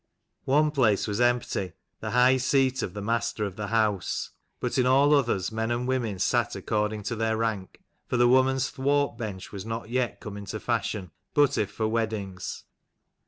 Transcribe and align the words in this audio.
One 0.45 0.71
place 0.71 1.07
was 1.07 1.21
empty, 1.21 1.73
the 1.99 2.09
high 2.09 2.37
seat 2.37 2.81
of 2.81 2.95
the 2.95 3.03
master 3.03 3.45
of 3.45 3.55
the 3.55 3.67
house: 3.67 4.31
but 4.59 4.79
in 4.79 4.87
all 4.87 5.13
others 5.13 5.51
men 5.51 5.69
and 5.69 5.87
women 5.87 6.17
sat 6.17 6.55
according 6.55 7.03
to 7.03 7.15
their 7.15 7.37
rank, 7.37 7.79
for 8.07 8.17
the 8.17 8.27
women's 8.27 8.71
thwart 8.71 9.15
bench 9.15 9.51
was 9.51 9.63
not 9.63 9.89
yet 9.91 10.19
come 10.19 10.37
into 10.37 10.59
fashion, 10.59 11.11
but 11.35 11.55
if 11.55 11.69
for 11.69 11.87
weddings. 11.87 12.63